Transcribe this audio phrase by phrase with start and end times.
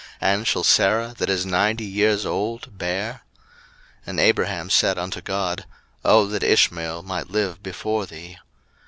[0.19, 3.21] and shall Sarah, that is ninety years old, bear?
[3.99, 5.65] 01:017:018 And Abraham said unto God,
[6.03, 8.39] O that Ishmael might live before thee!